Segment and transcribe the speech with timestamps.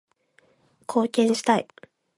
[0.87, 1.67] 貢献したい